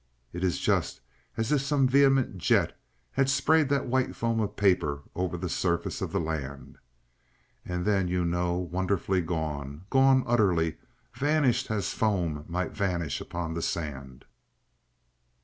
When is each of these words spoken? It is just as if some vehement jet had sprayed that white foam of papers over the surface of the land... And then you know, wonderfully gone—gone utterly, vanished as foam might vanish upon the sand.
It 0.33 0.43
is 0.43 0.57
just 0.57 0.99
as 1.37 1.51
if 1.51 1.61
some 1.61 1.87
vehement 1.87 2.39
jet 2.39 2.75
had 3.11 3.29
sprayed 3.29 3.69
that 3.69 3.85
white 3.85 4.15
foam 4.15 4.39
of 4.39 4.55
papers 4.55 5.01
over 5.13 5.37
the 5.37 5.47
surface 5.47 6.01
of 6.01 6.11
the 6.11 6.19
land... 6.19 6.79
And 7.63 7.85
then 7.85 8.07
you 8.07 8.25
know, 8.25 8.55
wonderfully 8.55 9.21
gone—gone 9.21 10.23
utterly, 10.25 10.77
vanished 11.13 11.69
as 11.69 11.93
foam 11.93 12.45
might 12.47 12.71
vanish 12.71 13.21
upon 13.21 13.53
the 13.53 13.61
sand. 13.61 14.25